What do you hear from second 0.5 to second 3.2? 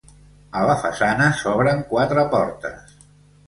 A la façana s'obren quatre portes.